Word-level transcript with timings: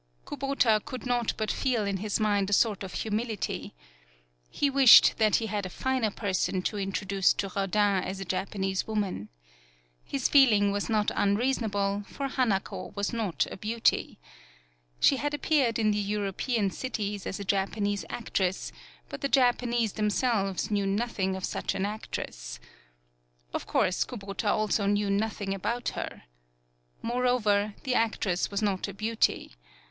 Kubota 0.25 0.83
could 0.83 1.05
not 1.05 1.35
but 1.37 1.51
feel 1.51 1.85
in 1.85 1.97
his 1.97 2.19
mind 2.19 2.49
a 2.49 2.53
sort 2.53 2.81
of 2.81 2.91
humility. 2.93 3.75
He 4.49 4.67
wished 4.67 5.19
that 5.19 5.35
he 5.35 5.45
had 5.45 5.63
a 5.63 5.69
finer 5.69 6.09
person 6.09 6.63
to 6.63 6.77
introduce 6.79 7.33
to 7.35 7.51
Rodin 7.55 8.01
as 8.03 8.19
a 8.19 8.25
Japanese 8.25 8.87
woman. 8.87 9.29
His 10.03 10.27
feeling 10.27 10.71
was 10.71 10.87
41 10.87 11.05
PAULOWNIA 11.05 11.13
not 11.15 11.23
unreasonable, 11.27 12.03
for 12.07 12.29
Hanako 12.29 12.95
was 12.95 13.13
not 13.13 13.45
a 13.51 13.57
beauty. 13.57 14.17
She 14.99 15.17
had 15.17 15.35
appeared 15.35 15.77
in 15.77 15.91
the 15.91 15.99
European 15.99 16.71
cities 16.71 17.27
as 17.27 17.39
a 17.39 17.43
Japanese 17.45 18.03
actress, 18.09 18.71
but 19.07 19.21
the 19.21 19.29
Japanese 19.29 19.93
themselves 19.93 20.71
knew 20.71 20.87
nothing 20.87 21.35
of 21.35 21.45
such 21.45 21.75
an 21.75 21.85
actress. 21.85 22.59
Of 23.53 23.67
course, 23.67 24.03
Kubota 24.03 24.49
also 24.49 24.87
knew 24.87 25.11
nothing 25.11 25.53
about 25.53 25.89
her. 25.89 26.23
Moreover, 27.03 27.75
the 27.83 27.93
actress 27.93 28.49
was 28.49 28.63
not 28.63 28.87
a 28.87 28.95
beauty. 28.95 29.51